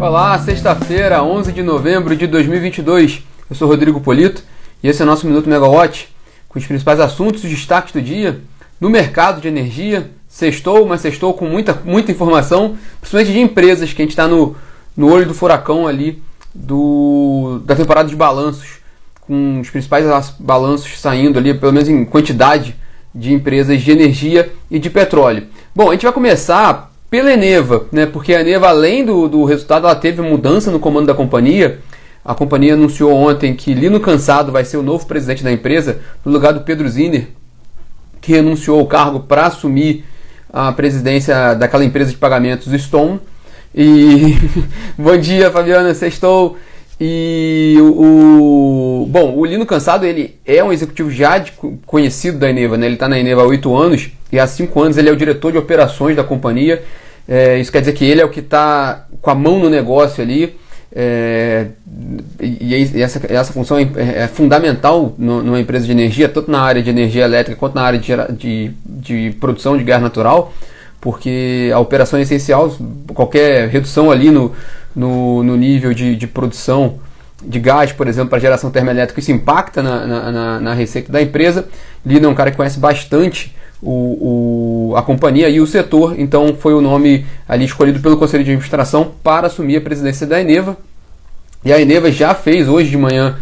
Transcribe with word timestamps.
Olá, 0.00 0.38
sexta-feira, 0.38 1.22
11 1.22 1.52
de 1.52 1.62
novembro 1.62 2.16
de 2.16 2.26
2022. 2.26 3.22
Eu 3.50 3.54
sou 3.54 3.68
Rodrigo 3.68 4.00
Polito 4.00 4.42
e 4.82 4.88
esse 4.88 5.02
é 5.02 5.04
o 5.04 5.06
nosso 5.06 5.26
Minuto 5.26 5.46
Megawatt 5.46 6.08
com 6.48 6.58
os 6.58 6.64
principais 6.64 6.98
assuntos 6.98 7.44
e 7.44 7.48
destaques 7.48 7.92
do 7.92 8.00
dia 8.00 8.40
no 8.80 8.88
mercado 8.88 9.42
de 9.42 9.48
energia. 9.48 10.10
Sextou, 10.26 10.86
mas 10.86 11.02
sextou 11.02 11.34
com 11.34 11.44
muita, 11.44 11.78
muita 11.84 12.10
informação, 12.10 12.78
principalmente 12.98 13.32
de 13.32 13.40
empresas 13.40 13.92
que 13.92 14.00
a 14.00 14.04
gente 14.06 14.12
está 14.12 14.26
no, 14.26 14.56
no 14.96 15.12
olho 15.12 15.26
do 15.26 15.34
furacão 15.34 15.86
ali 15.86 16.22
do, 16.54 17.60
da 17.66 17.76
temporada 17.76 18.08
de 18.08 18.16
balanços, 18.16 18.78
com 19.20 19.60
os 19.60 19.68
principais 19.68 20.06
balanços 20.38 20.98
saindo 20.98 21.38
ali, 21.38 21.52
pelo 21.52 21.74
menos 21.74 21.90
em 21.90 22.06
quantidade 22.06 22.74
de 23.14 23.34
empresas 23.34 23.82
de 23.82 23.90
energia 23.90 24.50
e 24.70 24.78
de 24.78 24.88
petróleo. 24.88 25.46
Bom, 25.76 25.90
a 25.90 25.92
gente 25.92 26.04
vai 26.04 26.12
começar 26.12 26.89
pela 27.10 27.32
Eneva, 27.32 27.86
né? 27.90 28.06
Porque 28.06 28.32
a 28.32 28.40
Eneva, 28.40 28.68
além 28.68 29.04
do, 29.04 29.28
do 29.28 29.44
resultado, 29.44 29.86
ela 29.86 29.96
teve 29.96 30.22
mudança 30.22 30.70
no 30.70 30.78
comando 30.78 31.08
da 31.08 31.14
companhia. 31.14 31.80
A 32.24 32.34
companhia 32.34 32.74
anunciou 32.74 33.12
ontem 33.12 33.54
que 33.54 33.74
Lino 33.74 33.98
Cansado 33.98 34.52
vai 34.52 34.64
ser 34.64 34.76
o 34.76 34.82
novo 34.82 35.04
presidente 35.06 35.42
da 35.42 35.50
empresa, 35.50 36.00
no 36.24 36.30
lugar 36.30 36.52
do 36.52 36.60
Pedro 36.60 36.88
Zinner, 36.88 37.28
que 38.20 38.32
renunciou 38.32 38.78
ao 38.78 38.86
cargo 38.86 39.20
para 39.20 39.46
assumir 39.46 40.04
a 40.52 40.70
presidência 40.72 41.54
daquela 41.54 41.84
empresa 41.84 42.10
de 42.10 42.16
pagamentos 42.16 42.72
Stone. 42.80 43.18
E 43.74 44.36
bom 44.96 45.16
dia, 45.16 45.50
Fabiana, 45.50 45.94
sextou. 45.94 46.56
E 47.00 47.76
o, 47.80 49.04
o, 49.04 49.06
bom, 49.06 49.34
o 49.34 49.46
Lino 49.46 49.64
Cansado 49.64 50.04
ele 50.04 50.38
é 50.44 50.62
um 50.62 50.70
executivo 50.70 51.10
já 51.10 51.42
conhecido 51.86 52.38
da 52.38 52.50
Eneva, 52.50 52.76
né? 52.76 52.84
Ele 52.84 52.94
está 52.94 53.08
na 53.08 53.18
Eneva 53.18 53.40
há 53.40 53.46
oito 53.46 53.74
anos 53.74 54.10
e 54.30 54.38
há 54.38 54.46
cinco 54.46 54.82
anos 54.82 54.98
ele 54.98 55.08
é 55.08 55.12
o 55.12 55.16
diretor 55.16 55.50
de 55.50 55.56
operações 55.56 56.14
da 56.14 56.22
companhia. 56.22 56.82
É, 57.26 57.58
isso 57.58 57.72
quer 57.72 57.80
dizer 57.80 57.94
que 57.94 58.04
ele 58.04 58.20
é 58.20 58.24
o 58.24 58.28
que 58.28 58.40
está 58.40 59.06
com 59.22 59.30
a 59.30 59.34
mão 59.34 59.58
no 59.58 59.70
negócio 59.70 60.22
ali. 60.22 60.54
É, 60.92 61.68
e, 62.38 62.74
e 62.74 63.02
essa, 63.02 63.20
essa 63.32 63.52
função 63.52 63.78
é, 63.78 63.88
é 63.96 64.28
fundamental 64.28 65.14
no, 65.16 65.42
numa 65.42 65.60
empresa 65.60 65.86
de 65.86 65.92
energia, 65.92 66.28
tanto 66.28 66.50
na 66.50 66.60
área 66.60 66.82
de 66.82 66.90
energia 66.90 67.24
elétrica 67.24 67.58
quanto 67.58 67.76
na 67.76 67.82
área 67.82 67.98
de, 67.98 68.12
de, 68.36 68.72
de 68.84 69.36
produção 69.40 69.78
de 69.78 69.84
gás 69.84 70.02
natural 70.02 70.52
porque 71.00 71.70
a 71.72 71.78
operação 71.78 72.18
é 72.18 72.22
essencial, 72.22 72.76
qualquer 73.14 73.68
redução 73.68 74.10
ali 74.10 74.30
no, 74.30 74.52
no, 74.94 75.42
no 75.42 75.56
nível 75.56 75.94
de, 75.94 76.16
de 76.16 76.26
produção 76.26 76.98
de 77.42 77.58
gás, 77.58 77.92
por 77.92 78.06
exemplo, 78.06 78.30
para 78.30 78.38
geração 78.38 78.70
termoelétrica, 78.70 79.20
isso 79.20 79.32
impacta 79.32 79.82
na, 79.82 80.06
na, 80.06 80.60
na, 80.60 80.74
receita 80.74 81.10
da 81.10 81.22
empresa. 81.22 81.66
Lina 82.04 82.26
é 82.26 82.28
um 82.28 82.34
cara 82.34 82.50
que 82.50 82.56
conhece 82.56 82.78
bastante 82.78 83.56
o, 83.82 84.90
o, 84.90 84.96
a 84.96 85.02
companhia 85.02 85.48
e 85.48 85.60
o 85.60 85.66
setor, 85.66 86.18
então 86.18 86.54
foi 86.54 86.74
o 86.74 86.82
nome 86.82 87.24
ali 87.48 87.64
escolhido 87.64 88.00
pelo 88.00 88.16
Conselho 88.16 88.44
de 88.44 88.50
Administração 88.50 89.12
para 89.22 89.46
assumir 89.46 89.76
a 89.76 89.80
presidência 89.80 90.26
da 90.26 90.40
Eneva. 90.40 90.76
E 91.64 91.72
a 91.72 91.80
Eneva 91.80 92.10
já 92.10 92.34
fez 92.34 92.68
hoje 92.68 92.90
de 92.90 92.98
manhã 92.98 93.38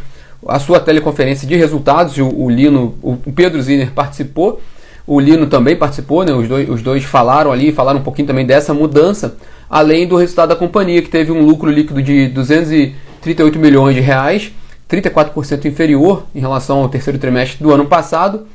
a 0.47 0.61
sua 0.61 0.79
teleconferência 0.79 1.49
de 1.49 1.57
resultados, 1.57 2.17
o, 2.19 2.29
o 2.29 2.49
Lino, 2.49 2.97
o 3.03 3.17
Pedro 3.33 3.61
Ziner 3.61 3.91
participou 3.91 4.61
o 5.09 5.19
Lino 5.19 5.47
também 5.47 5.75
participou, 5.75 6.23
né? 6.23 6.34
os, 6.34 6.47
dois, 6.47 6.69
os 6.69 6.83
dois 6.83 7.03
falaram 7.03 7.51
ali, 7.51 7.73
falaram 7.73 7.98
um 7.98 8.03
pouquinho 8.03 8.28
também 8.28 8.45
dessa 8.45 8.75
mudança, 8.75 9.37
além 9.69 10.06
do 10.06 10.17
resultado 10.17 10.51
da 10.51 10.56
companhia, 10.56 11.01
que 11.01 11.09
teve 11.09 11.33
um 11.33 11.41
lucro 11.41 11.70
líquido 11.70 12.03
de 12.03 12.28
238 12.28 13.59
milhões 13.59 13.95
de 13.95 14.03
reais, 14.03 14.53
34% 14.86 15.64
inferior 15.64 16.27
em 16.34 16.41
relação 16.41 16.81
ao 16.81 16.91
terceiro 16.91 17.19
trimestre 17.19 17.56
do 17.62 17.73
ano 17.73 17.86
passado, 17.86 18.47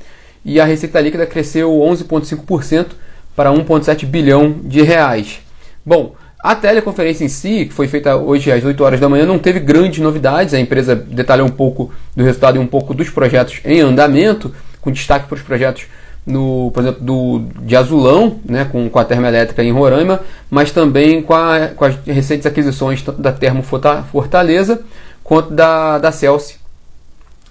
e 0.45 0.59
a 0.59 0.65
receita 0.65 1.01
líquida 1.01 1.25
cresceu 1.25 1.71
11,5% 1.71 2.89
para 3.35 3.49
1,7 3.51 4.05
bilhão 4.05 4.55
de 4.63 4.83
reais. 4.83 5.39
Bom, 5.83 6.13
a 6.43 6.53
teleconferência 6.53 7.25
em 7.25 7.29
si, 7.29 7.65
que 7.65 7.73
foi 7.73 7.87
feita 7.87 8.15
hoje 8.15 8.51
às 8.51 8.63
8 8.63 8.83
horas 8.83 8.99
da 8.99 9.09
manhã, 9.09 9.25
não 9.25 9.39
teve 9.39 9.59
grandes 9.59 9.99
novidades. 9.99 10.53
A 10.53 10.59
empresa 10.59 10.95
detalhou 10.95 11.47
um 11.47 11.51
pouco 11.51 11.91
do 12.15 12.23
resultado 12.23 12.57
e 12.57 12.59
um 12.59 12.67
pouco 12.67 12.93
dos 12.93 13.09
projetos 13.09 13.59
em 13.65 13.79
andamento, 13.79 14.53
com 14.81 14.91
destaque 14.91 15.27
para 15.27 15.35
os 15.35 15.41
projetos 15.41 15.87
no, 16.25 16.71
por 16.73 16.83
exemplo, 16.83 17.01
do, 17.03 17.39
de 17.61 17.75
Azulão, 17.75 18.39
né, 18.45 18.65
com, 18.65 18.89
com 18.89 18.99
a 18.99 19.03
termoelétrica 19.05 19.63
em 19.63 19.71
Roraima, 19.71 20.21
mas 20.49 20.71
também 20.71 21.21
com, 21.21 21.33
a, 21.33 21.69
com 21.75 21.85
as 21.85 21.95
recentes 22.05 22.45
aquisições 22.45 23.01
tanto 23.01 23.21
da 23.21 23.31
Termo 23.31 23.63
Fortaleza 23.63 24.81
quanto 25.23 25.53
da, 25.53 25.97
da 25.97 26.11
Celsi 26.11 26.57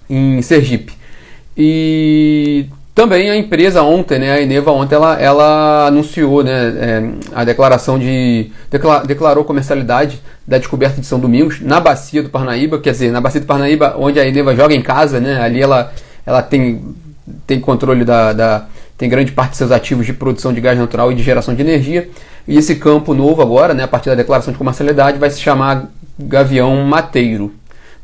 em 0.09 0.41
Sergipe. 0.43 0.95
E 1.57 2.67
também 2.95 3.31
a 3.31 3.37
empresa 3.37 3.83
ontem, 3.83 4.19
né, 4.19 4.33
a 4.33 4.41
Eneva 4.41 4.71
ontem, 4.71 4.95
ela, 4.95 5.21
ela 5.21 5.87
anunciou 5.87 6.43
né, 6.43 6.53
é, 6.79 7.11
a 7.35 7.45
declaração 7.45 7.99
de. 7.99 8.51
declarou 9.07 9.45
comercialidade 9.45 10.21
da 10.47 10.59
descoberta 10.59 11.01
de 11.01 11.07
São 11.07 11.19
Domingos 11.21 11.61
na 11.61 11.79
bacia 11.79 12.23
do 12.23 12.31
Parnaíba, 12.31 12.79
quer 12.79 12.93
dizer, 12.93 13.11
na 13.11 13.21
bacia 13.21 13.41
do 13.41 13.47
Parnaíba, 13.47 13.97
onde 13.99 14.19
a 14.19 14.27
Eneva 14.27 14.57
joga 14.57 14.75
em 14.75 14.83
casa, 14.83 15.21
né, 15.21 15.41
ali 15.41 15.61
ela, 15.61 15.93
ela 16.27 16.43
tem 16.43 16.95
tem 17.47 17.61
controle 17.61 18.05
da, 18.05 18.33
da, 18.33 18.67
tem 18.97 19.09
grande 19.09 19.33
parte 19.33 19.53
de 19.53 19.57
seus 19.59 19.71
ativos 19.71 20.07
de 20.07 20.13
produção 20.13 20.53
de 20.53 20.61
gás 20.61 20.79
natural 20.79 21.11
e 21.13 21.15
de 21.15 21.23
geração 21.23 21.55
de 21.55 21.63
energia. 21.63 22.09
E 22.47 22.57
esse 22.57 22.77
campo 22.77 23.15
novo 23.15 23.43
agora, 23.43 23.75
né, 23.75 23.85
a 23.85 23.89
partir 23.89 24.09
da 24.09 24.15
declaração 24.15 24.53
de 24.53 24.59
comercialidade, 24.59 25.19
vai 25.19 25.31
se 25.31 25.41
chamar 25.41 25.91
Gavião 26.19 26.75
Mateiro. 26.85 27.53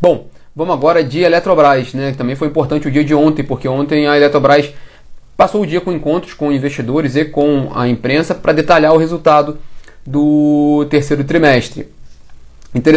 Bom, 0.00 0.28
vamos 0.54 0.74
agora 0.74 1.02
de 1.02 1.20
Eletrobras, 1.20 1.92
né, 1.94 2.12
que 2.12 2.18
também 2.18 2.36
foi 2.36 2.48
importante 2.48 2.86
o 2.86 2.90
dia 2.90 3.04
de 3.04 3.14
ontem, 3.14 3.42
porque 3.42 3.68
ontem 3.68 4.06
a 4.06 4.16
Eletrobras 4.16 4.70
passou 5.36 5.62
o 5.62 5.66
dia 5.66 5.80
com 5.80 5.92
encontros 5.92 6.34
com 6.34 6.52
investidores 6.52 7.14
e 7.14 7.24
com 7.24 7.70
a 7.74 7.88
imprensa 7.88 8.34
para 8.34 8.52
detalhar 8.52 8.92
o 8.92 8.98
resultado 8.98 9.58
do 10.06 10.86
terceiro 10.90 11.22
trimestre. 11.22 11.88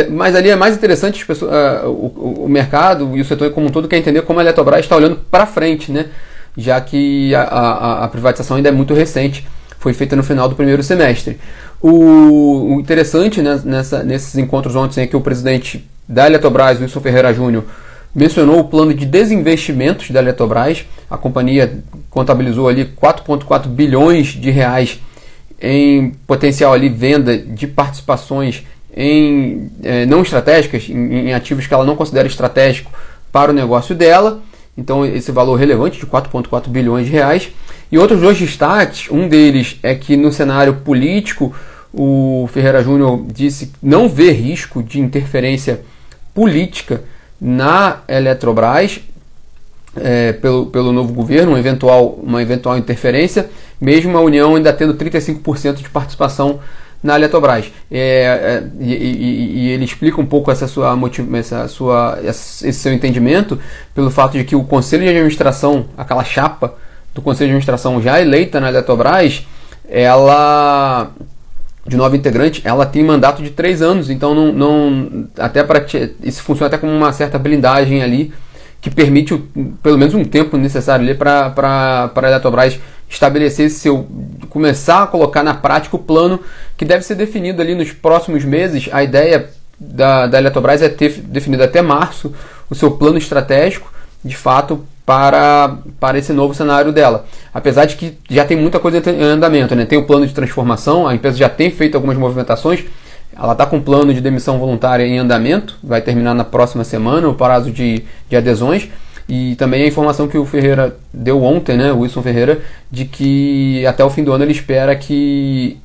Mas 0.10 0.36
ali 0.36 0.50
é 0.50 0.56
mais 0.56 0.76
interessante 0.76 1.26
pessoas, 1.26 1.52
uh, 1.52 1.88
o, 1.88 2.46
o, 2.46 2.50
mercado 2.50 3.16
e 3.16 3.22
o 3.22 3.26
setor 3.26 3.52
como 3.52 3.68
um 3.68 3.70
todo 3.70 3.88
quer 3.88 3.98
entender 3.98 4.22
como 4.24 4.40
a 4.40 4.44
Eletrobras 4.44 4.82
está 4.82 4.96
olhando 4.96 5.18
para 5.30 5.46
frente, 5.46 5.92
né? 5.92 6.08
já 6.58 6.80
que 6.82 7.34
a, 7.34 7.42
a, 7.44 8.04
a, 8.06 8.08
privatização 8.08 8.58
ainda 8.58 8.70
é 8.70 8.72
muito 8.72 8.94
recente, 8.94 9.48
foi 9.80 9.94
feita 9.94 10.16
no 10.16 10.24
final 10.24 10.48
do 10.48 10.56
primeiro 10.56 10.84
semestre. 10.84 11.40
O, 11.82 12.76
o 12.76 12.80
interessante 12.80 13.42
né, 13.42 13.60
nessa, 13.64 14.04
nesses 14.04 14.38
encontros 14.38 14.76
ontem 14.76 15.02
é 15.02 15.08
que 15.08 15.16
o 15.16 15.22
presidente 15.22 15.88
da 16.08 16.28
Eletrobras, 16.28 16.80
Wilson 16.80 17.00
Ferreira 17.00 17.34
Júnior, 17.34 17.64
mencionou 18.14 18.60
o 18.60 18.64
plano 18.66 18.94
de 18.94 19.06
desinvestimentos 19.06 20.12
da 20.12 20.20
Eletrobras. 20.20 20.86
A 21.10 21.18
companhia 21.18 21.80
contabilizou 22.10 22.68
ali 22.68 22.86
4,4 22.86 23.68
bilhões 23.68 24.28
de 24.28 24.52
reais 24.52 25.00
em 25.60 26.12
potencial 26.28 26.74
ali 26.74 26.90
venda 26.90 27.38
de 27.38 27.68
participações 27.68 28.64
em 28.96 29.72
é, 29.84 30.06
não 30.06 30.22
estratégicas, 30.22 30.90
em, 30.90 31.30
em, 31.30 31.34
ativos 31.34 31.68
que 31.68 31.74
ela 31.74 31.86
não 31.86 31.96
considera 31.96 32.28
estratégico 32.28 32.92
para 33.32 33.52
o 33.52 33.54
negócio 33.54 33.96
dela. 33.96 34.42
Então 34.78 35.06
esse 35.06 35.32
valor 35.32 35.56
relevante 35.56 36.00
de 36.00 36.06
4,4 36.06 36.68
bilhões 36.70 37.06
de 37.06 37.12
reais. 37.12 37.50
E 37.92 37.98
outros 37.98 38.22
dois 38.22 38.38
destaques, 38.38 39.10
um 39.12 39.28
deles 39.28 39.78
é 39.84 39.94
que 39.96 40.16
no 40.16 40.32
cenário 40.32 40.76
político 40.76 41.54
o 41.94 42.48
Ferreira 42.54 42.82
Júnior 42.82 43.26
disse 43.28 43.72
não 43.84 44.08
vê 44.08 44.32
risco 44.32 44.82
de 44.82 45.00
interferência 45.00 45.82
política 46.34 47.04
na 47.40 48.00
Eletrobras 48.08 49.02
é, 49.96 50.32
pelo, 50.34 50.68
pelo 50.68 50.92
novo 50.92 51.14
governo, 51.14 51.52
uma 51.52 51.60
eventual, 51.60 52.20
uma 52.24 52.42
eventual 52.42 52.78
interferência, 52.78 53.50
mesmo 53.80 54.18
a 54.18 54.22
União 54.22 54.56
ainda 54.56 54.72
tendo 54.72 54.94
35% 54.94 55.76
de 55.76 55.90
participação 55.90 56.60
na 57.04 57.16
Eletrobras. 57.16 57.72
É, 57.92 58.00
é, 58.00 58.64
e, 58.80 58.94
e, 58.94 59.60
e, 59.60 59.70
ele 59.70 59.86
explica 59.86 60.20
um 60.22 60.26
pouco 60.26 60.52
essa 60.52 60.68
sua, 60.68 60.98
essa 61.38 61.68
sua, 61.68 62.20
esse 62.24 62.74
seu 62.74 62.94
entendimento 62.94 63.60
pelo 63.94 64.12
fato 64.12 64.38
de 64.38 64.44
que 64.44 64.56
o 64.56 64.64
Conselho 64.64 65.04
de 65.04 65.10
Administração, 65.10 65.86
aquela 65.98 66.24
chapa 66.24 66.76
do 67.14 67.22
Conselho 67.22 67.48
de 67.48 67.52
Administração 67.54 68.02
já 68.02 68.22
eleita 68.22 68.60
na 68.60 68.70
Eletrobras, 68.70 69.46
ela 69.90 71.12
de 71.86 71.98
nova 71.98 72.16
integrante, 72.16 72.62
ela 72.64 72.86
tem 72.86 73.04
mandato 73.04 73.42
de 73.42 73.50
três 73.50 73.82
anos, 73.82 74.10
então 74.10 74.36
não, 74.36 74.54
não 74.54 75.28
até 75.40 75.64
para 75.64 75.84
isso 76.24 76.44
funciona 76.44 76.68
até 76.68 76.78
como 76.78 76.94
uma 76.94 77.12
certa 77.12 77.40
blindagem 77.40 78.04
ali 78.04 78.32
que 78.80 78.90
permite 78.90 79.36
pelo 79.82 79.98
menos 79.98 80.14
um 80.14 80.24
tempo 80.24 80.58
necessário 80.58 81.04
ali 81.04 81.16
para 81.16 81.54
a 82.16 82.28
Eletrobras 82.28 82.80
estabelecer 83.12 83.70
seu 83.70 84.08
começar 84.50 85.04
a 85.04 85.08
colocar 85.08 85.44
na 85.44 85.54
prática 85.54 85.96
o 85.96 86.00
plano 86.00 86.40
que 86.78 86.86
deve 86.86 87.04
ser 87.04 87.16
definido 87.16 87.62
ali 87.62 87.76
nos 87.76 87.92
próximos 87.92 88.44
meses. 88.44 88.90
A 88.92 89.04
ideia 89.04 89.50
da, 89.80 90.28
da 90.28 90.40
Eletrobras 90.40 90.82
é 90.82 90.90
ter 90.90 91.12
definido 91.22 91.64
até 91.64 91.82
março 91.82 92.34
o 92.70 92.76
seu 92.76 92.92
plano 92.92 93.18
estratégico, 93.18 93.92
de 94.24 94.36
fato, 94.36 94.86
para, 95.06 95.78
para 96.00 96.18
esse 96.18 96.32
novo 96.32 96.54
cenário 96.54 96.92
dela. 96.92 97.26
Apesar 97.54 97.86
de 97.86 97.96
que 97.96 98.18
já 98.30 98.46
tem 98.46 98.56
muita 98.56 98.80
coisa 98.80 99.02
em 99.10 99.24
andamento, 99.24 99.76
né? 99.76 99.86
tem 99.86 100.00
o 100.00 100.06
plano 100.06 100.26
de 100.26 100.34
transformação, 100.34 101.08
a 101.08 101.14
empresa 101.14 101.38
já 101.38 101.50
tem 101.50 101.70
feito 101.70 101.96
algumas 101.96 102.18
movimentações, 102.18 102.86
ela 103.36 103.54
está 103.54 103.66
com 103.66 103.78
um 103.78 103.82
plano 103.82 104.14
de 104.14 104.22
demissão 104.22 104.60
voluntária 104.60 105.06
em 105.06 105.18
andamento, 105.18 105.78
vai 105.84 106.02
terminar 106.02 106.34
na 106.34 106.44
próxima 106.44 106.84
semana 106.84 107.28
o 107.28 107.34
prazo 107.34 107.72
de, 107.72 108.04
de 108.30 108.36
adesões. 108.36 108.90
E 109.34 109.56
também 109.56 109.84
a 109.84 109.88
informação 109.88 110.28
que 110.28 110.38
o 110.38 110.46
Ferreira 110.46 110.98
deu 111.14 111.42
ontem, 111.42 111.78
né, 111.78 111.90
o 111.94 112.00
Wilson 112.00 112.22
Ferreira, 112.22 112.60
de 112.92 113.06
que 113.06 113.86
até 113.86 114.04
o 114.04 114.10
fim 114.10 114.26
do 114.26 114.34
ano 114.34 114.44
ele 114.44 114.52
espera 114.52 114.94
que 114.94 115.78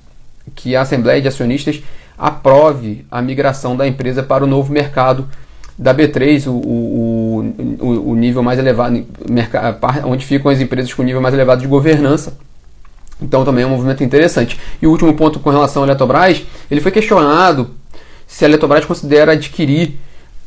que 0.52 0.74
a 0.74 0.80
Assembleia 0.80 1.22
de 1.22 1.28
Acionistas 1.28 1.80
aprove 2.18 3.04
a 3.08 3.22
migração 3.22 3.76
da 3.76 3.86
empresa 3.86 4.20
para 4.20 4.42
o 4.42 4.48
novo 4.48 4.72
mercado 4.72 5.28
da 5.78 5.94
B3, 5.94 6.48
o, 6.48 6.50
o, 6.50 8.10
o, 8.10 8.16
nível 8.16 8.42
mais 8.42 8.58
elevado, 8.58 9.04
onde 10.04 10.26
ficam 10.26 10.50
as 10.50 10.60
empresas 10.60 10.92
com 10.92 11.04
nível 11.04 11.20
mais 11.20 11.32
elevado 11.32 11.60
de 11.60 11.68
governança. 11.68 12.36
Então 13.22 13.44
também 13.44 13.62
é 13.62 13.66
um 13.66 13.70
movimento 13.70 14.02
interessante. 14.02 14.58
E 14.82 14.88
o 14.88 14.90
último 14.90 15.14
ponto 15.14 15.38
com 15.38 15.50
relação 15.50 15.84
à 15.84 15.86
Eletrobras, 15.86 16.44
ele 16.68 16.80
foi 16.80 16.90
questionado 16.90 17.70
se 18.26 18.44
a 18.44 18.48
Eletrobras 18.48 18.84
considera 18.84 19.32
adquirir 19.32 20.00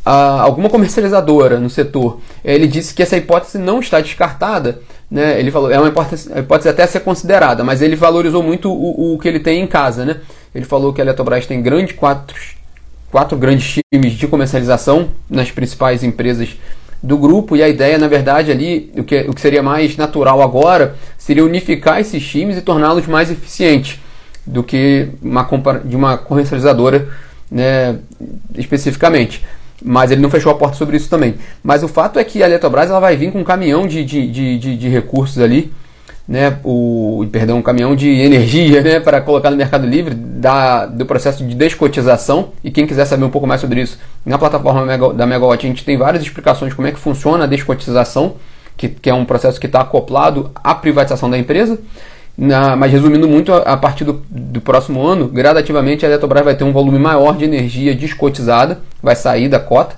uh, 0.09 0.41
alguma 0.41 0.69
comercializadora 0.69 1.59
no 1.59 1.69
setor. 1.69 2.19
Ele 2.43 2.65
disse 2.65 2.93
que 2.93 3.03
essa 3.03 3.15
hipótese 3.15 3.59
não 3.59 3.79
está 3.79 4.01
descartada. 4.01 4.81
Né? 5.09 5.39
Ele 5.39 5.51
falou, 5.51 5.71
é 5.71 5.79
uma 5.79 5.89
hipótese, 5.89 6.31
hipótese 6.35 6.69
até 6.69 6.83
a 6.83 6.87
ser 6.87 7.01
considerada, 7.01 7.63
mas 7.63 7.81
ele 7.81 7.95
valorizou 7.95 8.41
muito 8.41 8.71
o, 8.71 9.13
o 9.13 9.19
que 9.19 9.27
ele 9.27 9.39
tem 9.39 9.61
em 9.61 9.67
casa. 9.67 10.03
Né? 10.03 10.17
Ele 10.53 10.65
falou 10.65 10.91
que 10.91 10.99
a 10.99 11.03
Eletrobras 11.03 11.45
tem 11.45 11.61
grande 11.61 11.93
quatro, 11.93 12.35
quatro 13.11 13.37
grandes 13.37 13.79
times 13.91 14.13
de 14.13 14.27
comercialização 14.27 15.09
nas 15.29 15.51
principais 15.51 16.03
empresas 16.03 16.57
do 17.01 17.17
grupo 17.17 17.55
e 17.55 17.63
a 17.63 17.69
ideia, 17.69 17.97
na 17.97 18.09
verdade, 18.09 18.51
ali, 18.51 18.91
o 18.97 19.03
que, 19.03 19.21
o 19.21 19.33
que 19.33 19.39
seria 19.39 19.63
mais 19.63 19.95
natural 19.95 20.41
agora, 20.41 20.95
seria 21.17 21.45
unificar 21.45 22.01
esses 22.01 22.27
times 22.27 22.57
e 22.57 22.61
torná-los 22.61 23.07
mais 23.07 23.31
eficientes 23.31 23.99
do 24.45 24.63
que 24.63 25.07
uma, 25.21 25.47
de 25.85 25.95
uma 25.95 26.17
comercializadora 26.17 27.07
né, 27.49 27.99
especificamente. 28.57 29.45
Mas 29.81 30.11
ele 30.11 30.21
não 30.21 30.29
fechou 30.29 30.51
a 30.51 30.55
porta 30.55 30.75
sobre 30.75 30.97
isso 30.97 31.09
também. 31.09 31.35
Mas 31.63 31.83
o 31.83 31.87
fato 31.87 32.19
é 32.19 32.23
que 32.23 32.43
a 32.43 32.45
Eletrobras 32.45 32.89
ela 32.89 32.99
vai 32.99 33.15
vir 33.15 33.31
com 33.31 33.39
um 33.39 33.43
caminhão 33.43 33.87
de, 33.87 34.03
de, 34.03 34.27
de, 34.27 34.59
de, 34.59 34.77
de 34.77 34.89
recursos 34.89 35.39
ali 35.39 35.71
né, 36.29 36.59
o, 36.63 37.25
perdão, 37.31 37.57
um 37.57 37.61
caminhão 37.63 37.95
de 37.95 38.07
energia 38.07 38.83
né, 38.83 38.99
para 38.99 39.19
colocar 39.19 39.49
no 39.49 39.57
Mercado 39.57 39.87
Livre 39.87 40.13
da, 40.13 40.85
do 40.85 41.03
processo 41.03 41.43
de 41.43 41.55
descotização. 41.55 42.49
E 42.63 42.69
quem 42.69 42.85
quiser 42.85 43.05
saber 43.05 43.25
um 43.25 43.31
pouco 43.31 43.47
mais 43.47 43.59
sobre 43.59 43.81
isso, 43.81 43.97
na 44.23 44.37
plataforma 44.37 44.85
da 45.11 45.25
Megawatt 45.25 45.65
a 45.65 45.69
gente 45.69 45.83
tem 45.83 45.97
várias 45.97 46.21
explicações 46.21 46.69
de 46.69 46.75
como 46.75 46.87
é 46.87 46.91
que 46.91 46.99
funciona 46.99 47.45
a 47.45 47.47
descotização, 47.47 48.35
que, 48.77 48.87
que 48.89 49.09
é 49.09 49.13
um 49.13 49.25
processo 49.25 49.59
que 49.59 49.65
está 49.65 49.81
acoplado 49.81 50.51
à 50.63 50.75
privatização 50.75 51.31
da 51.31 51.37
empresa. 51.37 51.79
Na, 52.37 52.75
mas 52.75 52.91
resumindo 52.91 53.27
muito, 53.27 53.51
a, 53.51 53.57
a 53.59 53.77
partir 53.77 54.05
do, 54.05 54.23
do, 54.29 54.61
próximo 54.61 55.05
ano, 55.05 55.27
gradativamente 55.27 56.05
a 56.05 56.09
Eletrobras 56.09 56.45
vai 56.45 56.55
ter 56.55 56.63
um 56.63 56.71
volume 56.71 56.97
maior 56.97 57.35
de 57.35 57.43
energia 57.43 57.93
descotizada, 57.93 58.79
vai 59.03 59.15
sair 59.15 59.49
da 59.49 59.59
cota, 59.59 59.95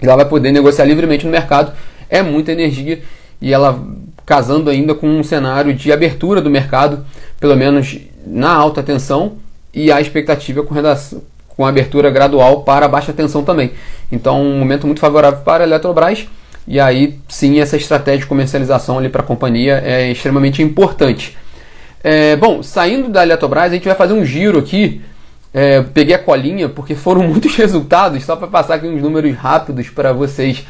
e 0.00 0.06
ela 0.06 0.16
vai 0.16 0.26
poder 0.26 0.50
negociar 0.50 0.84
livremente 0.84 1.24
no 1.24 1.30
mercado. 1.30 1.72
É 2.10 2.20
muita 2.20 2.52
energia 2.52 3.00
e 3.40 3.52
ela 3.52 3.80
casando 4.26 4.70
ainda 4.70 4.94
com 4.94 5.08
um 5.08 5.22
cenário 5.22 5.72
de 5.74 5.92
abertura 5.92 6.40
do 6.40 6.50
mercado, 6.50 7.04
pelo 7.38 7.56
menos 7.56 7.98
na 8.26 8.52
alta 8.52 8.82
tensão, 8.82 9.34
e 9.74 9.90
a 9.90 10.00
expectativa 10.00 10.62
com, 10.62 10.74
redação, 10.74 11.22
com 11.48 11.64
abertura 11.64 12.10
gradual 12.10 12.62
para 12.62 12.88
baixa 12.88 13.12
tensão 13.12 13.42
também. 13.42 13.72
Então, 14.10 14.42
um 14.42 14.58
momento 14.58 14.86
muito 14.86 15.00
favorável 15.00 15.40
para 15.40 15.64
a 15.64 15.66
Eletrobras, 15.66 16.26
e 16.66 16.78
aí 16.78 17.18
sim 17.28 17.58
essa 17.60 17.76
estratégia 17.76 18.20
de 18.20 18.26
comercialização 18.26 18.98
ali 18.98 19.08
para 19.08 19.22
a 19.22 19.26
companhia 19.26 19.82
é 19.84 20.10
extremamente 20.10 20.62
importante. 20.62 21.36
É, 22.02 22.34
bom, 22.36 22.62
saindo 22.62 23.08
da 23.08 23.22
Eletrobras, 23.22 23.70
a 23.70 23.74
gente 23.74 23.86
vai 23.86 23.94
fazer 23.94 24.12
um 24.14 24.24
giro 24.24 24.58
aqui. 24.58 25.00
É, 25.54 25.82
peguei 25.82 26.14
a 26.14 26.18
colinha 26.18 26.68
porque 26.68 26.94
foram 26.94 27.22
muitos 27.28 27.54
resultados, 27.54 28.24
só 28.24 28.34
para 28.36 28.48
passar 28.48 28.74
aqui 28.74 28.86
uns 28.86 29.00
números 29.00 29.34
rápidos 29.36 29.88
para 29.90 30.12
vocês. 30.12 30.66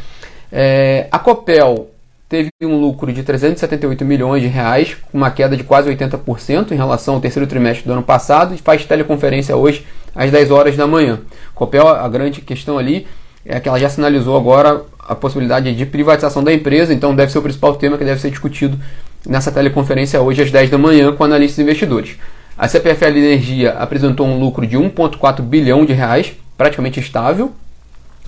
É, 0.50 1.06
a 1.10 1.18
Copel 1.18 1.88
teve 2.28 2.50
um 2.62 2.80
lucro 2.80 3.12
de 3.12 3.22
378 3.22 4.04
milhões 4.04 4.42
de 4.42 4.48
reais, 4.48 4.96
uma 5.12 5.30
queda 5.30 5.56
de 5.56 5.64
quase 5.64 5.90
80% 5.90 6.72
em 6.72 6.76
relação 6.76 7.14
ao 7.14 7.20
terceiro 7.20 7.46
trimestre 7.46 7.86
do 7.86 7.92
ano 7.92 8.02
passado, 8.02 8.54
e 8.54 8.58
faz 8.58 8.84
teleconferência 8.84 9.56
hoje 9.56 9.86
às 10.14 10.30
10 10.30 10.50
horas 10.50 10.76
da 10.76 10.86
manhã. 10.86 11.20
Copel, 11.54 11.88
a 11.88 12.08
grande 12.08 12.40
questão 12.40 12.78
ali 12.78 13.06
é 13.44 13.58
que 13.60 13.68
ela 13.68 13.78
já 13.78 13.88
sinalizou 13.88 14.36
agora 14.36 14.82
a 14.98 15.14
possibilidade 15.14 15.74
de 15.74 15.84
privatização 15.84 16.44
da 16.44 16.52
empresa, 16.52 16.94
então 16.94 17.14
deve 17.14 17.32
ser 17.32 17.38
o 17.38 17.42
principal 17.42 17.74
tema 17.74 17.98
que 17.98 18.04
deve 18.04 18.20
ser 18.20 18.30
discutido 18.30 18.78
nessa 19.26 19.52
teleconferência 19.52 20.20
hoje 20.20 20.42
às 20.42 20.50
10 20.50 20.70
da 20.70 20.78
manhã 20.78 21.12
com 21.12 21.24
analistas 21.24 21.58
e 21.58 21.62
investidores. 21.62 22.16
A 22.56 22.68
CPFL 22.68 23.16
Energia 23.16 23.72
apresentou 23.72 24.26
um 24.26 24.38
lucro 24.38 24.66
de 24.66 24.76
1,4 24.76 25.42
bilhão 25.42 25.84
de 25.84 25.92
reais, 25.92 26.32
praticamente 26.56 27.00
estável, 27.00 27.52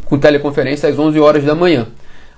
com 0.04 0.18
teleconferência 0.18 0.88
às 0.88 0.98
11 0.98 1.18
horas 1.20 1.44
da 1.44 1.54
manhã. 1.54 1.86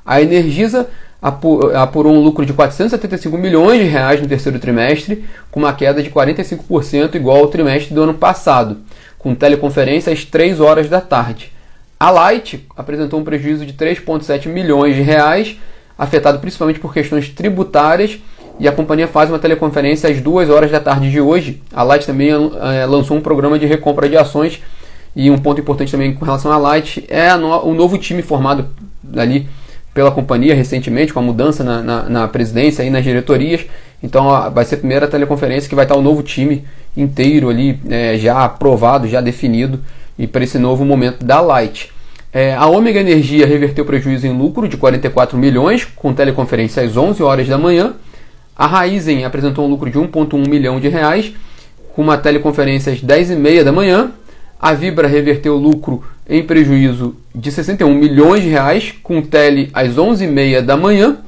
A 0.05 0.20
Energisa 0.20 0.88
apurou 1.20 2.12
um 2.12 2.20
lucro 2.23 2.44
de 2.44 2.53
475 2.53 3.37
milhões 3.37 3.81
de 3.81 3.88
reais 3.88 4.20
no 4.20 4.29
terceiro 4.29 4.58
trimestre, 4.58 5.25
com 5.50 5.61
uma 5.61 5.73
queda 5.73 6.03
de 6.03 6.11
45% 6.11 7.14
igual 7.14 7.38
ao 7.38 7.49
trimestre 7.49 7.94
do 7.94 8.03
ano 8.03 8.14
passado, 8.14 8.79
com 9.19 9.35
teleconferência 9.35 10.12
às 10.12 10.25
3 10.25 10.61
horas 10.61 10.88
da 10.88 11.00
tarde. 11.00 11.53
A 11.99 12.11
Light 12.11 12.67
apresentou 12.76 13.19
um 13.19 13.25
prejuízo 13.25 13.64
de 13.64 13.73
3,7 13.73 14.49
milhões 14.49 14.94
de 14.94 15.03
reais, 15.03 15.56
afetado 15.99 16.38
principalmente 16.38 16.79
por 16.79 16.93
questões 16.93 17.31
tributárias, 17.31 18.19
e 18.58 18.67
a 18.67 18.73
companhia 18.73 19.06
faz 19.06 19.31
uma 19.31 19.38
teleconferência 19.38 20.11
às 20.11 20.20
2 20.20 20.50
horas 20.50 20.70
da 20.70 20.81
tarde 20.81 21.11
de 21.11 21.20
hoje. 21.20 21.62
A 21.73 21.82
Light 21.82 22.06
também 22.06 22.31
é, 22.31 22.87
lançou 22.87 23.17
um 23.17 23.20
programa 23.20 23.58
de 23.58 23.67
recompra 23.67 24.08
de 24.08 24.17
ações, 24.17 24.61
e 25.17 25.31
um 25.31 25.38
ponto 25.38 25.61
importante 25.61 25.91
também 25.91 26.12
com 26.12 26.25
relação 26.26 26.53
à 26.53 26.58
Light 26.58 27.05
é 27.08 27.35
no, 27.37 27.64
o 27.64 27.73
novo 27.73 27.97
time 27.97 28.20
formado 28.20 28.67
ali 29.17 29.49
pela 29.94 30.11
companhia 30.11 30.55
recentemente, 30.55 31.11
com 31.11 31.20
a 31.20 31.23
mudança 31.23 31.64
na, 31.64 31.82
na, 31.82 32.03
na 32.03 32.29
presidência 32.29 32.82
e 32.82 32.91
nas 32.91 33.03
diretorias. 33.03 33.64
Então 34.03 34.26
ó, 34.26 34.50
vai 34.50 34.62
ser 34.67 34.75
a 34.75 34.79
primeira 34.79 35.08
teleconferência 35.08 35.70
que 35.70 35.75
vai 35.75 35.87
estar 35.87 35.97
o 35.97 36.03
novo 36.03 36.23
time 36.23 36.64
inteiro 36.94 37.49
ali, 37.49 37.81
é, 37.88 38.19
já 38.19 38.44
aprovado, 38.44 39.08
já 39.08 39.23
definido, 39.23 39.81
e 40.19 40.26
para 40.26 40.44
esse 40.44 40.58
novo 40.58 40.85
momento 40.85 41.25
da 41.25 41.41
Light. 41.41 41.91
É, 42.31 42.55
a 42.55 42.67
Ômega 42.67 43.00
Energia 43.00 43.47
reverteu 43.47 43.87
prejuízo 43.87 44.26
em 44.26 44.37
lucro 44.37 44.69
de 44.69 44.76
44 44.76 45.38
milhões, 45.38 45.87
com 45.87 46.12
teleconferência 46.12 46.82
às 46.82 46.94
11 46.94 47.23
horas 47.23 47.49
da 47.49 47.56
manhã. 47.56 47.94
A 48.56 48.67
Raizen 48.67 49.25
apresentou 49.25 49.67
um 49.67 49.69
lucro 49.69 49.91
de 49.91 49.99
1,1 49.99 50.49
milhão 50.49 50.81
de 50.81 50.88
reais, 50.88 51.32
com 51.94 52.00
uma 52.00 52.17
teleconferência 52.17 52.93
às 52.93 53.03
10 53.03 53.32
e 53.32 53.37
meia 53.37 53.62
da 53.62 53.70
manhã. 53.70 54.12
A 54.58 54.73
Vibra 54.73 55.06
reverteu 55.06 55.56
lucro 55.56 56.03
em 56.26 56.43
prejuízo 56.43 57.17
de 57.35 57.53
61 57.53 57.93
milhões 57.93 58.43
de 58.43 58.49
reais, 58.49 58.94
com 59.03 59.20
tele 59.20 59.70
às 59.75 59.94
11h30 59.97 60.62
da 60.62 60.76
manhã. 60.76 61.19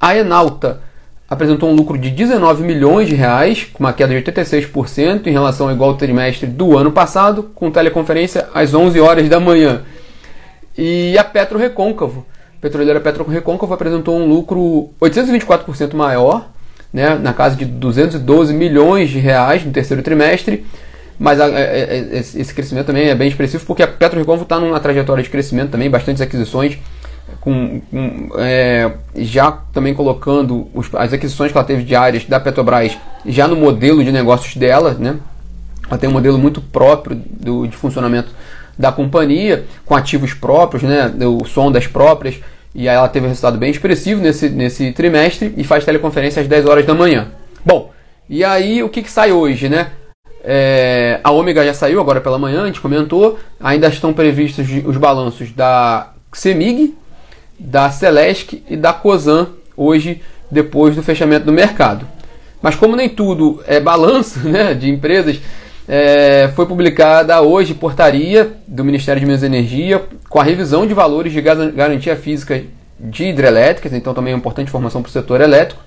A 0.00 0.16
Enalta 0.16 0.80
apresentou 1.28 1.70
um 1.70 1.74
lucro 1.74 1.98
de 1.98 2.08
19 2.08 2.62
milhões 2.62 3.08
de 3.08 3.14
reais, 3.16 3.64
com 3.72 3.82
uma 3.84 3.92
queda 3.92 4.14
de 4.14 4.30
86% 4.30 5.26
em 5.26 5.32
relação 5.32 5.68
ao 5.68 5.74
igual 5.74 5.94
trimestre 5.94 6.46
do 6.46 6.78
ano 6.78 6.92
passado, 6.92 7.50
com 7.54 7.70
teleconferência 7.70 8.48
às 8.54 8.74
11 8.74 8.98
horas 9.00 9.28
da 9.28 9.40
manhã. 9.40 9.82
E 10.78 11.18
a 11.18 11.24
Petro 11.24 11.58
Recôncavo, 11.58 12.24
a 12.56 12.60
petroleira 12.60 13.00
Petro 13.00 13.24
Recôncavo 13.24 13.74
apresentou 13.74 14.16
um 14.16 14.26
lucro 14.28 14.90
824% 15.00 15.94
maior, 15.94 16.48
né, 16.92 17.14
na 17.14 17.32
casa 17.32 17.56
de 17.56 17.64
212 17.64 18.52
milhões 18.52 19.10
de 19.10 19.18
reais 19.18 19.64
no 19.64 19.72
terceiro 19.72 20.02
trimestre, 20.02 20.64
mas 21.18 21.40
a, 21.40 21.44
a, 21.44 21.48
a, 21.48 21.96
esse 22.18 22.54
crescimento 22.54 22.86
também 22.86 23.08
é 23.08 23.14
bem 23.14 23.28
expressivo 23.28 23.64
porque 23.66 23.82
a 23.82 23.88
Petro 23.88 24.18
Recôncavo 24.18 24.44
está 24.44 24.58
numa 24.58 24.80
trajetória 24.80 25.22
de 25.22 25.30
crescimento 25.30 25.70
também, 25.70 25.90
bastantes 25.90 26.22
aquisições, 26.22 26.78
com, 27.40 27.80
com 27.90 28.30
é, 28.38 28.90
já 29.16 29.52
também 29.52 29.94
colocando 29.94 30.68
os, 30.74 30.88
as 30.94 31.12
aquisições 31.12 31.52
que 31.52 31.58
ela 31.58 31.66
teve 31.66 31.82
diárias 31.82 32.24
da 32.24 32.40
Petrobras 32.40 32.98
já 33.26 33.46
no 33.46 33.54
modelo 33.54 34.02
de 34.02 34.10
negócios 34.10 34.56
dela, 34.56 34.96
né? 34.98 35.16
Ela 35.88 35.98
tem 35.98 36.08
um 36.08 36.12
modelo 36.12 36.38
muito 36.38 36.60
próprio 36.60 37.16
do, 37.16 37.66
de 37.66 37.76
funcionamento 37.76 38.30
da 38.78 38.90
companhia, 38.90 39.66
com 39.84 39.94
ativos 39.94 40.32
próprios, 40.32 40.82
né? 40.82 41.12
O 41.26 41.44
sondas 41.44 41.86
próprias, 41.86 42.36
e 42.74 42.88
aí 42.88 42.96
ela 42.96 43.08
teve 43.08 43.26
um 43.26 43.28
resultado 43.28 43.58
bem 43.58 43.70
expressivo 43.70 44.22
nesse, 44.22 44.48
nesse 44.48 44.92
trimestre 44.92 45.52
e 45.56 45.64
faz 45.64 45.84
teleconferência 45.84 46.40
às 46.40 46.48
10 46.48 46.66
horas 46.66 46.86
da 46.86 46.94
manhã. 46.94 47.28
Bom, 47.64 47.92
e 48.28 48.44
aí 48.44 48.82
o 48.82 48.88
que, 48.88 49.02
que 49.02 49.10
sai 49.10 49.32
hoje, 49.32 49.68
né? 49.68 49.90
É, 50.42 51.20
a 51.22 51.30
Ômega 51.30 51.64
já 51.64 51.74
saiu 51.74 52.00
agora 52.00 52.20
pela 52.20 52.38
manhã, 52.38 52.62
a 52.62 52.66
gente 52.66 52.80
comentou. 52.80 53.38
Ainda 53.60 53.88
estão 53.88 54.12
previstos 54.12 54.66
os 54.84 54.96
balanços 54.96 55.52
da 55.52 56.12
CEMIG, 56.32 56.94
da 57.58 57.90
Celesc 57.90 58.62
e 58.68 58.76
da 58.76 58.92
COSAN 58.92 59.48
hoje, 59.76 60.22
depois 60.50 60.96
do 60.96 61.02
fechamento 61.02 61.46
do 61.46 61.52
mercado. 61.52 62.06
Mas 62.62 62.74
como 62.74 62.96
nem 62.96 63.08
tudo 63.08 63.62
é 63.66 63.80
balanço 63.80 64.38
né, 64.48 64.74
de 64.74 64.88
empresas, 64.88 65.40
é, 65.92 66.48
foi 66.54 66.66
publicada 66.66 67.42
hoje 67.42 67.74
portaria 67.74 68.52
do 68.64 68.84
Ministério 68.84 69.18
de 69.18 69.26
Minas 69.26 69.42
e 69.42 69.46
Energia 69.46 70.00
com 70.28 70.38
a 70.38 70.44
revisão 70.44 70.86
de 70.86 70.94
valores 70.94 71.32
de 71.32 71.40
garantia 71.40 72.14
física 72.14 72.62
de 72.96 73.24
hidrelétricas, 73.24 73.92
então 73.92 74.14
também 74.14 74.30
é 74.30 74.36
uma 74.36 74.38
importante 74.38 74.68
informação 74.68 75.02
para 75.02 75.08
o 75.08 75.12
setor 75.12 75.40
elétrico. 75.40 75.82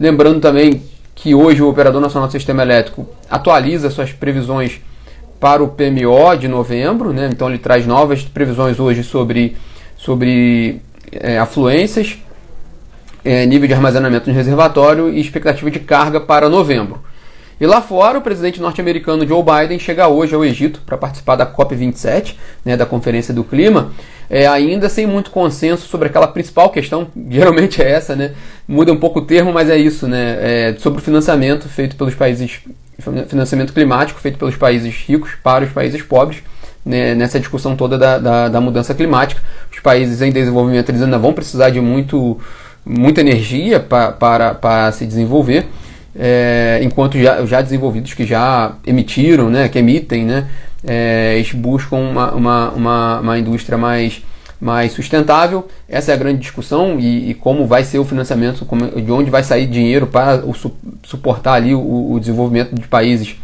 Lembrando 0.00 0.40
também 0.40 0.82
que 1.14 1.34
hoje 1.34 1.60
o 1.60 1.68
Operador 1.68 2.00
Nacional 2.00 2.26
do 2.26 2.32
Sistema 2.32 2.62
Elétrico 2.62 3.06
atualiza 3.28 3.90
suas 3.90 4.14
previsões 4.14 4.80
para 5.38 5.62
o 5.62 5.68
PMO 5.68 6.34
de 6.40 6.48
novembro, 6.48 7.12
né? 7.12 7.28
então 7.30 7.50
ele 7.50 7.58
traz 7.58 7.86
novas 7.86 8.22
previsões 8.22 8.80
hoje 8.80 9.04
sobre, 9.04 9.58
sobre 9.94 10.80
é, 11.12 11.38
afluências, 11.38 12.16
é, 13.22 13.44
nível 13.44 13.68
de 13.68 13.74
armazenamento 13.74 14.26
no 14.26 14.34
reservatório 14.34 15.10
e 15.10 15.20
expectativa 15.20 15.70
de 15.70 15.80
carga 15.80 16.18
para 16.18 16.48
novembro. 16.48 16.98
E 17.60 17.66
lá 17.66 17.80
fora, 17.80 18.18
o 18.18 18.22
presidente 18.22 18.60
norte-americano 18.60 19.26
Joe 19.26 19.42
Biden 19.42 19.78
chega 19.78 20.08
hoje 20.08 20.34
ao 20.34 20.44
Egito 20.44 20.80
para 20.84 20.96
participar 20.96 21.36
da 21.36 21.46
COP27, 21.46 22.34
né, 22.64 22.76
da 22.76 22.84
Conferência 22.84 23.32
do 23.32 23.44
Clima, 23.44 23.92
é, 24.28 24.46
ainda 24.46 24.88
sem 24.88 25.06
muito 25.06 25.30
consenso 25.30 25.86
sobre 25.86 26.08
aquela 26.08 26.26
principal 26.26 26.70
questão, 26.70 27.06
geralmente 27.30 27.80
é 27.80 27.90
essa, 27.90 28.16
né? 28.16 28.32
Muda 28.66 28.92
um 28.92 28.96
pouco 28.96 29.20
o 29.20 29.22
termo, 29.22 29.52
mas 29.52 29.70
é 29.70 29.76
isso, 29.76 30.08
né? 30.08 30.38
É 30.40 30.76
sobre 30.78 31.00
o 31.00 31.02
financiamento 31.02 31.68
feito 31.68 31.94
pelos 31.94 32.14
países, 32.14 32.60
financiamento 33.28 33.72
climático 33.72 34.20
feito 34.20 34.38
pelos 34.38 34.56
países 34.56 34.94
ricos 35.06 35.30
para 35.42 35.64
os 35.64 35.70
países 35.70 36.02
pobres, 36.02 36.42
né, 36.84 37.14
nessa 37.14 37.38
discussão 37.38 37.76
toda 37.76 37.96
da, 37.96 38.18
da, 38.18 38.48
da, 38.48 38.60
mudança 38.60 38.94
climática. 38.94 39.40
Os 39.72 39.78
países 39.80 40.20
em 40.20 40.32
desenvolvimento 40.32 40.88
eles 40.88 41.02
ainda 41.02 41.18
vão 41.18 41.32
precisar 41.32 41.70
de 41.70 41.80
muito, 41.80 42.38
muita 42.84 43.20
energia 43.20 43.78
pra, 43.78 44.10
para, 44.10 44.54
para 44.54 44.90
se 44.92 45.06
desenvolver. 45.06 45.66
É, 46.16 46.80
enquanto 46.82 47.18
já, 47.18 47.44
já 47.44 47.60
desenvolvidos 47.60 48.14
que 48.14 48.24
já 48.24 48.76
emitiram, 48.86 49.50
né, 49.50 49.68
que 49.68 49.78
emitem, 49.78 50.24
né, 50.24 50.46
é, 50.86 51.34
eles 51.34 51.52
buscam 51.52 51.96
uma, 51.96 52.32
uma, 52.32 52.70
uma, 52.70 53.20
uma, 53.20 53.38
indústria 53.38 53.76
mais, 53.76 54.22
mais 54.60 54.92
sustentável. 54.92 55.66
Essa 55.88 56.12
é 56.12 56.14
a 56.14 56.18
grande 56.18 56.40
discussão 56.40 57.00
e, 57.00 57.30
e 57.30 57.34
como 57.34 57.66
vai 57.66 57.82
ser 57.82 57.98
o 57.98 58.04
financiamento, 58.04 58.64
como, 58.64 58.88
de 59.00 59.10
onde 59.10 59.30
vai 59.30 59.42
sair 59.42 59.66
dinheiro 59.66 60.06
para 60.06 60.44
o, 60.44 60.54
suportar 61.02 61.54
ali 61.54 61.74
o, 61.74 62.12
o 62.12 62.20
desenvolvimento 62.20 62.74
de 62.74 62.86
países 62.86 63.36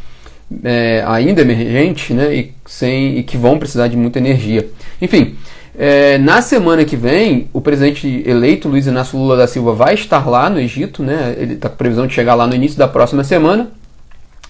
é, 0.65 1.03
ainda 1.07 1.43
emergentes 1.43 2.15
né, 2.15 2.35
e, 2.35 2.53
sem, 2.67 3.19
e 3.19 3.23
que 3.23 3.37
vão 3.37 3.59
precisar 3.59 3.89
de 3.89 3.97
muita 3.97 4.19
energia. 4.19 4.69
Enfim, 5.01 5.37
é, 5.83 6.19
na 6.19 6.43
semana 6.43 6.85
que 6.85 6.95
vem, 6.95 7.49
o 7.55 7.61
presidente 7.63 8.23
eleito 8.27 8.69
Luiz 8.69 8.87
Inácio 8.87 9.19
Lula 9.19 9.35
da 9.35 9.47
Silva 9.47 9.73
vai 9.73 9.95
estar 9.95 10.29
lá 10.29 10.51
no 10.51 10.61
Egito, 10.61 11.03
né? 11.03 11.35
Ele 11.39 11.55
está 11.55 11.71
com 11.71 11.77
previsão 11.77 12.07
de 12.07 12.13
chegar 12.13 12.35
lá 12.35 12.47
no 12.47 12.55
início 12.55 12.77
da 12.77 12.87
próxima 12.87 13.25
semana. 13.25 13.71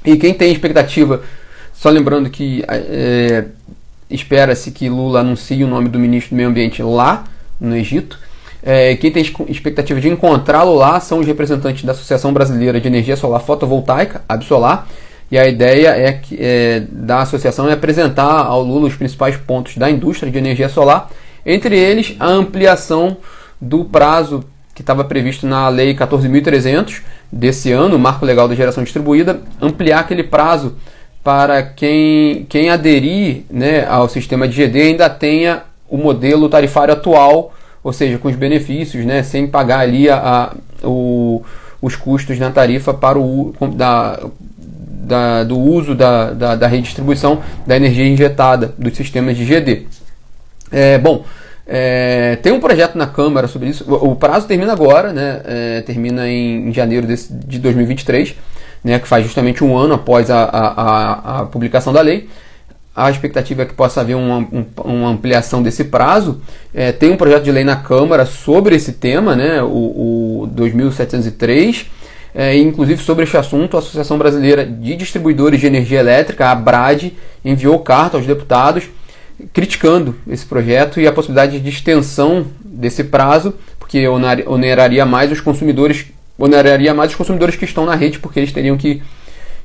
E 0.05 0.17
quem 0.17 0.35
tem 0.35 0.51
expectativa, 0.51 1.23
só 1.73 1.89
lembrando 1.89 2.29
que 2.31 2.65
é, 2.67 3.45
espera-se 4.11 4.73
que 4.73 4.89
Lula 4.89 5.21
anuncie 5.21 5.63
o 5.63 5.69
nome 5.69 5.89
do 5.89 6.01
ministro 6.01 6.31
do 6.31 6.37
Meio 6.37 6.49
Ambiente 6.49 6.83
lá 6.83 7.23
no 7.61 7.77
Egito. 7.77 8.19
É, 8.61 8.97
quem 8.97 9.13
tem 9.13 9.23
expectativa 9.49 10.01
de 10.01 10.09
encontrá-lo 10.09 10.75
lá 10.75 10.99
são 10.99 11.21
os 11.21 11.27
representantes 11.29 11.85
da 11.85 11.93
Associação 11.93 12.33
Brasileira 12.33 12.81
de 12.81 12.89
Energia 12.89 13.17
Solar 13.17 13.41
Fotovoltaica, 13.41 14.23
Absolar, 14.29 14.89
e 15.31 15.39
a 15.39 15.47
ideia 15.47 15.91
é 15.91 16.13
que, 16.13 16.37
é, 16.41 16.83
da 16.91 17.21
associação 17.21 17.69
é 17.69 17.75
apresentar 17.75 18.47
ao 18.47 18.65
Lula 18.65 18.89
os 18.89 18.97
principais 18.97 19.37
pontos 19.37 19.77
da 19.77 19.89
indústria 19.89 20.31
de 20.31 20.37
energia 20.37 20.69
solar, 20.69 21.09
entre 21.45 21.79
eles 21.79 22.15
a 22.19 22.27
ampliação 22.27 23.17
do 23.61 23.85
prazo 23.85 24.45
que 24.75 24.83
estava 24.83 25.05
previsto 25.05 25.47
na 25.47 25.69
Lei 25.69 25.95
14.300 25.95 27.03
desse 27.31 27.71
ano, 27.71 27.97
o 27.97 27.99
Marco 27.99 28.25
Legal 28.25 28.49
da 28.49 28.55
Geração 28.55 28.83
Distribuída, 28.83 29.41
ampliar 29.61 30.01
aquele 30.01 30.23
prazo 30.23 30.77
para 31.23 31.63
quem, 31.63 32.47
quem 32.49 32.71
aderir 32.71 33.43
né, 33.51 33.87
ao 33.87 34.09
sistema 34.09 34.49
de 34.49 34.57
GD 34.57 34.81
ainda 34.81 35.11
tenha 35.11 35.65
o 35.89 35.99
modelo 35.99 36.49
tarifário 36.49 36.95
atual, 36.95 37.53
ou 37.83 37.93
seja, 37.93 38.17
com 38.19 38.29
os 38.29 38.37
benefícios, 38.37 39.05
né, 39.05 39.23
sem 39.23 39.47
pagar 39.47 39.81
ali 39.81 40.09
a, 40.09 40.17
a 40.17 40.87
o, 40.87 41.43
os 41.83 41.97
custos 41.97 42.39
na 42.39 42.51
tarifa 42.51 42.95
para 42.95 43.19
o, 43.19 43.55
da, 43.75 44.19
da, 45.11 45.45
do 45.45 45.59
uso 45.59 45.95
da, 45.95 46.33
da, 46.33 46.57
da, 46.57 46.67
redistribuição 46.67 47.41
da 47.67 47.77
energia 47.77 48.07
injetada 48.07 48.75
dos 48.79 48.97
sistemas 48.97 49.37
de 49.37 49.45
GD. 49.45 49.87
É, 50.71 50.99
bom, 50.99 51.25
é, 51.67 52.37
tem 52.43 52.53
um 52.53 52.61
projeto 52.61 52.97
na 52.97 53.07
Câmara 53.07 53.47
sobre 53.47 53.69
isso. 53.69 53.85
O, 53.87 54.11
o 54.13 54.17
prazo 54.17 54.47
termina 54.47 54.73
agora, 54.73 55.13
né, 55.13 55.41
é, 55.45 55.81
termina 55.83 56.29
em, 56.29 56.69
em 56.69 56.73
janeiro 56.73 57.07
desse, 57.07 57.33
de 57.33 57.59
2023, 57.59 58.35
né, 58.83 58.99
que 58.99 59.07
faz 59.07 59.25
justamente 59.25 59.63
um 59.63 59.77
ano 59.77 59.95
após 59.95 60.31
a, 60.31 60.43
a, 60.43 61.41
a, 61.41 61.47
publicação 61.47 61.93
da 61.93 62.01
lei. 62.01 62.29
A 62.95 63.11
expectativa 63.11 63.63
é 63.63 63.65
que 63.67 63.73
possa 63.73 64.01
haver 64.01 64.17
uma, 64.17 64.39
um, 64.39 64.65
uma 64.85 65.09
ampliação 65.11 65.63
desse 65.63 65.85
prazo. 65.85 66.43
É, 66.75 66.91
tem 66.93 67.13
um 67.13 67.17
projeto 67.17 67.45
de 67.45 67.53
lei 67.53 67.65
na 67.65 67.77
Câmara 67.77 68.27
sobre 68.27 68.75
esse 68.75 68.93
tema, 68.95 69.37
né, 69.37 69.63
o, 69.63 70.43
o 70.43 70.47
2703 70.51 71.87
é, 72.35 72.57
inclusive 72.57 73.03
sobre 73.03 73.25
este 73.25 73.37
assunto, 73.37 73.77
a 73.77 73.81
Associação 73.81 74.17
Brasileira 74.17 74.65
de 74.65 74.95
Distribuidores 74.97 75.61
de 75.61 75.67
Energia 75.67 76.01
Elétrica, 76.01 76.47
a 76.47 76.53
ABRAD, 76.53 77.17
enviou 77.45 77.79
carta 77.81 78.17
aos 78.17 78.27
deputados 78.27 78.89
criticando 79.53 80.15
esse 80.29 80.45
projeto 80.45 81.01
e 81.01 81.07
a 81.07 81.13
possibilidade 81.13 81.61
de 81.61 81.69
extensão 81.69 82.47
desse 82.65 83.05
prazo, 83.05 83.55
porque 83.79 84.07
oneraria 84.09 85.05
mais 85.05 85.33
os 85.33 85.41
consumidores, 85.41 86.07
oneraria 86.39 86.95
mais 86.95 87.11
os 87.11 87.17
consumidores 87.17 87.57
que 87.57 87.65
estão 87.65 87.85
na 87.85 87.95
rede, 87.95 88.19
porque 88.19 88.41
eles 88.41 88.53
teriam 88.53 88.77
que, 88.77 89.03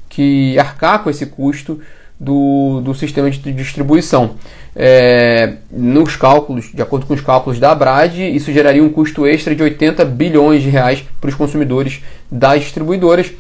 que 0.09 0.57
arcar 0.57 1.03
com 1.03 1.09
esse 1.09 1.25
custo 1.25 1.79
do, 2.19 2.81
do 2.81 2.93
sistema 2.93 3.29
de 3.29 3.51
distribuição. 3.51 4.35
É, 4.75 5.53
nos 5.71 6.15
cálculos, 6.15 6.69
de 6.73 6.81
acordo 6.81 7.05
com 7.05 7.13
os 7.13 7.21
cálculos 7.21 7.59
da 7.59 7.71
Abrad, 7.71 8.17
isso 8.17 8.51
geraria 8.51 8.83
um 8.83 8.89
custo 8.89 9.25
extra 9.25 9.55
de 9.55 9.63
80 9.63 10.03
bilhões 10.05 10.61
de 10.61 10.69
reais 10.69 11.03
para 11.19 11.29
os 11.29 11.35
consumidores 11.35 12.01
das 12.31 12.61
distribuidoras. 12.61 13.31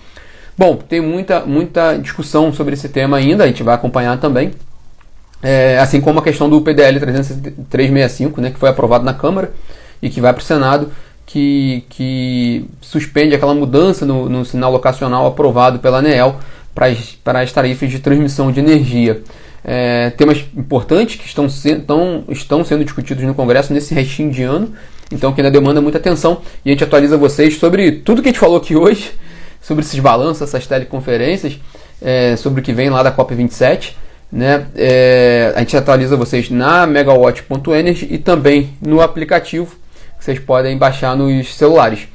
Bom, 0.57 0.77
tem 0.77 1.01
muita, 1.01 1.41
muita 1.41 1.97
discussão 1.97 2.53
sobre 2.53 2.75
esse 2.75 2.87
tema 2.87 3.17
ainda, 3.17 3.43
a 3.43 3.47
gente 3.47 3.63
vai 3.63 3.75
acompanhar 3.75 4.17
também. 4.19 4.51
É, 5.43 5.77
assim 5.79 6.01
como 6.01 6.19
a 6.19 6.23
questão 6.23 6.49
do 6.49 6.61
PDL 6.61 6.99
365, 6.99 8.41
né, 8.41 8.49
que 8.49 8.57
foi 8.57 8.69
aprovado 8.69 9.03
na 9.03 9.13
Câmara 9.13 9.51
e 10.01 10.09
que 10.09 10.19
vai 10.19 10.33
para 10.33 10.41
o 10.41 10.43
Senado, 10.43 10.91
que, 11.25 11.83
que 11.89 12.65
suspende 12.81 13.35
aquela 13.35 13.53
mudança 13.53 14.05
no, 14.05 14.29
no 14.29 14.45
sinal 14.45 14.71
locacional 14.71 15.25
aprovado 15.25 15.79
pela 15.79 15.99
ANEEL 15.99 16.37
para 16.73 16.87
as, 16.87 17.17
para 17.23 17.39
as 17.41 17.51
tarifas 17.51 17.89
de 17.89 17.99
transmissão 17.99 18.51
de 18.51 18.59
energia. 18.59 19.21
É, 19.63 20.11
temas 20.11 20.45
importantes 20.55 21.15
que 21.15 21.25
estão, 21.25 21.49
se, 21.49 21.71
estão, 21.71 22.23
estão 22.29 22.63
sendo 22.63 22.83
discutidos 22.83 23.23
no 23.23 23.33
Congresso 23.33 23.73
nesse 23.73 23.95
restinho 23.95 24.29
de 24.31 24.43
ano, 24.43 24.73
então 25.11 25.33
que 25.33 25.41
ainda 25.41 25.49
demanda 25.49 25.81
muita 25.81 25.97
atenção 25.97 26.41
e 26.63 26.69
a 26.69 26.73
gente 26.73 26.83
atualiza 26.83 27.17
vocês 27.17 27.57
sobre 27.57 27.91
tudo 27.93 28.21
que 28.21 28.29
a 28.29 28.31
gente 28.31 28.39
falou 28.39 28.57
aqui 28.57 28.75
hoje, 28.75 29.11
sobre 29.59 29.83
esses 29.83 29.99
balanços, 29.99 30.43
essas 30.43 30.67
teleconferências, 30.67 31.59
é, 31.99 32.35
sobre 32.35 32.61
o 32.61 32.63
que 32.63 32.73
vem 32.73 32.89
lá 32.91 33.01
da 33.01 33.11
COP27. 33.11 33.93
Né? 34.31 34.65
É, 34.75 35.53
a 35.55 35.59
gente 35.59 35.77
atualiza 35.77 36.17
vocês 36.17 36.49
na 36.49 36.85
megawatt.energy 36.85 38.07
e 38.11 38.17
também 38.17 38.71
no 38.81 39.01
aplicativo 39.01 39.75
que 40.17 40.25
vocês 40.25 40.39
podem 40.39 40.77
baixar 40.77 41.15
nos 41.15 41.55
celulares. 41.55 42.07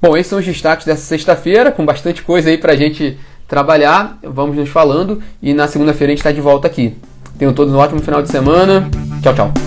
Bom, 0.00 0.16
esses 0.16 0.28
são 0.28 0.38
os 0.38 0.44
destaques 0.44 0.86
dessa 0.86 1.02
sexta-feira, 1.02 1.72
com 1.72 1.84
bastante 1.84 2.22
coisa 2.22 2.50
aí 2.50 2.58
para 2.58 2.72
a 2.72 2.76
gente 2.76 3.18
trabalhar, 3.48 4.18
vamos 4.22 4.56
nos 4.56 4.68
falando 4.68 5.22
e 5.42 5.54
na 5.54 5.66
segunda-feira 5.66 6.12
a 6.12 6.14
gente 6.14 6.20
está 6.20 6.32
de 6.32 6.40
volta 6.40 6.66
aqui. 6.66 6.96
Tenham 7.38 7.52
todos 7.52 7.72
um 7.72 7.78
ótimo 7.78 8.00
final 8.00 8.22
de 8.22 8.30
semana. 8.30 8.88
Tchau, 9.22 9.34
tchau. 9.34 9.65